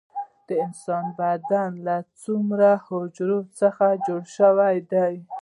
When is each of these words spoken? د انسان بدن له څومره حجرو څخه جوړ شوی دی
د 0.47 0.49
انسان 0.65 1.05
بدن 1.19 1.71
له 1.87 1.97
څومره 2.23 2.69
حجرو 2.85 3.39
څخه 3.59 3.85
جوړ 4.05 4.21
شوی 4.37 4.75
دی 4.91 5.13